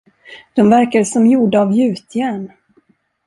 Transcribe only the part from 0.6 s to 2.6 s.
verkade som gjorda av gjutjärn.